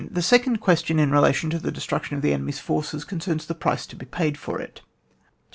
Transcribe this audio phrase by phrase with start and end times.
[0.09, 3.85] The second question in relation to the destruction of the enemy's forces concerns the price
[3.85, 4.77] to be paid for it.
[4.77, 4.83] 250.